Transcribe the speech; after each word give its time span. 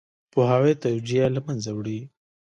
پوهاوی 0.31 0.73
توجیه 0.83 1.25
له 1.35 1.41
منځه 1.47 1.69
وړي. 1.77 1.99